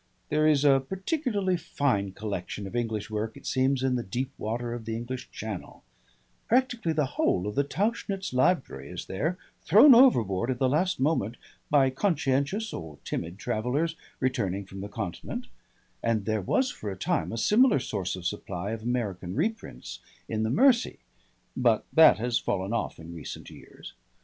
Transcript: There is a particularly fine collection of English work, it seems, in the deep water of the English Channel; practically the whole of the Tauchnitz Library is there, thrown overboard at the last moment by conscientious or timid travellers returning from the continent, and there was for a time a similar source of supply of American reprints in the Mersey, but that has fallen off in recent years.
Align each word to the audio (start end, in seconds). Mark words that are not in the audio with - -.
There 0.29 0.47
is 0.47 0.65
a 0.65 0.79
particularly 0.79 1.57
fine 1.57 2.13
collection 2.13 2.65
of 2.65 2.75
English 2.75 3.11
work, 3.11 3.37
it 3.37 3.45
seems, 3.45 3.83
in 3.83 3.93
the 3.97 4.01
deep 4.03 4.31
water 4.39 4.73
of 4.73 4.85
the 4.85 4.95
English 4.95 5.29
Channel; 5.29 5.83
practically 6.47 6.91
the 6.91 7.05
whole 7.21 7.45
of 7.45 7.53
the 7.53 7.63
Tauchnitz 7.63 8.33
Library 8.33 8.89
is 8.89 9.05
there, 9.05 9.37
thrown 9.61 9.93
overboard 9.93 10.49
at 10.49 10.57
the 10.57 10.67
last 10.67 10.99
moment 10.99 11.37
by 11.69 11.91
conscientious 11.91 12.73
or 12.73 12.97
timid 13.05 13.37
travellers 13.37 13.95
returning 14.19 14.65
from 14.65 14.81
the 14.81 14.89
continent, 14.89 15.45
and 16.01 16.25
there 16.25 16.41
was 16.41 16.71
for 16.71 16.89
a 16.89 16.97
time 16.97 17.31
a 17.31 17.37
similar 17.37 17.77
source 17.77 18.15
of 18.15 18.25
supply 18.25 18.71
of 18.71 18.81
American 18.81 19.35
reprints 19.35 19.99
in 20.27 20.41
the 20.41 20.49
Mersey, 20.49 20.97
but 21.55 21.85
that 21.93 22.17
has 22.17 22.39
fallen 22.39 22.73
off 22.73 22.97
in 22.99 23.13
recent 23.13 23.51
years. 23.51 23.93